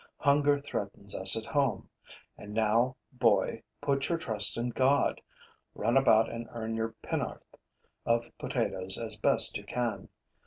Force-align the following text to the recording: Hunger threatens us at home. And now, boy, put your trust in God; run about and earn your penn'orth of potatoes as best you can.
Hunger 0.17 0.59
threatens 0.59 1.13
us 1.13 1.37
at 1.37 1.45
home. 1.45 1.87
And 2.35 2.55
now, 2.55 2.95
boy, 3.11 3.61
put 3.81 4.09
your 4.09 4.17
trust 4.17 4.57
in 4.57 4.69
God; 4.69 5.21
run 5.75 5.95
about 5.95 6.27
and 6.27 6.47
earn 6.53 6.73
your 6.75 6.95
penn'orth 7.03 7.43
of 8.03 8.25
potatoes 8.39 8.97
as 8.97 9.17
best 9.19 9.57
you 9.57 9.63
can. 9.63 10.09